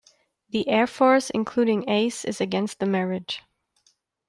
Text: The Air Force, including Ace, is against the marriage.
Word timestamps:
The 0.49 0.67
Air 0.67 0.87
Force, 0.87 1.29
including 1.29 1.87
Ace, 1.87 2.25
is 2.25 2.41
against 2.41 2.79
the 2.79 2.87
marriage. 2.87 3.43